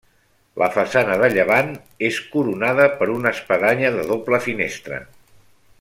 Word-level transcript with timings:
La 0.61 0.69
façana 0.77 1.17
de 1.23 1.29
llevant 1.33 1.69
és 2.09 2.17
coronada 2.37 2.87
per 3.03 3.11
una 3.17 3.35
espadanya 3.37 3.93
de 3.99 4.09
doble 4.15 4.41
finestra. 4.51 5.03